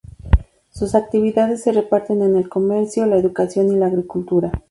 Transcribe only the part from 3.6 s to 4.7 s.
y la agricultura.